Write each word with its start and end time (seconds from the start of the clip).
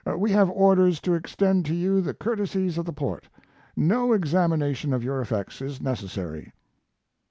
We 0.17 0.31
have 0.31 0.49
orders 0.49 0.99
to 1.01 1.13
extend 1.13 1.63
to 1.67 1.75
you 1.75 2.01
the 2.01 2.15
courtesies 2.15 2.79
of 2.79 2.85
the 2.85 2.91
port. 2.91 3.29
No 3.75 4.13
examination 4.13 4.93
of 4.93 5.03
your 5.03 5.21
effects 5.21 5.61
is 5.61 5.79
necessary." 5.79 6.53